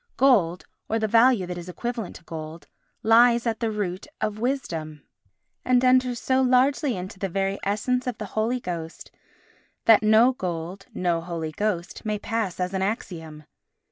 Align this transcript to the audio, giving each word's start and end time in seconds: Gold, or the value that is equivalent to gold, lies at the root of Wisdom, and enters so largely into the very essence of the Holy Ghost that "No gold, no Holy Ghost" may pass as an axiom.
Gold, 0.17 0.65
or 0.89 0.97
the 0.97 1.07
value 1.07 1.45
that 1.45 1.59
is 1.59 1.69
equivalent 1.69 2.15
to 2.15 2.23
gold, 2.23 2.65
lies 3.03 3.45
at 3.45 3.59
the 3.59 3.69
root 3.69 4.07
of 4.19 4.39
Wisdom, 4.39 5.03
and 5.63 5.83
enters 5.85 6.19
so 6.19 6.41
largely 6.41 6.97
into 6.97 7.19
the 7.19 7.29
very 7.29 7.59
essence 7.61 8.07
of 8.07 8.17
the 8.17 8.25
Holy 8.33 8.59
Ghost 8.59 9.11
that 9.85 10.01
"No 10.01 10.31
gold, 10.33 10.87
no 10.95 11.21
Holy 11.21 11.51
Ghost" 11.51 12.03
may 12.03 12.17
pass 12.17 12.59
as 12.59 12.73
an 12.73 12.81
axiom. 12.81 13.43